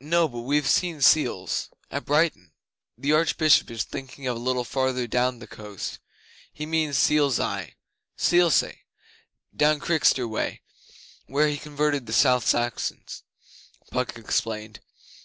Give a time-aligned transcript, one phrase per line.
[0.00, 2.50] 'No but we've seen seals at Brighton.'
[2.98, 6.00] 'The Archbishop is thinking of a little farther down the coast.
[6.52, 7.76] He means Seal's Eye
[8.16, 8.80] Selsey
[9.54, 10.62] down Chichester way
[11.28, 13.22] where he converted the South Saxons,'
[13.92, 14.80] Puck explained.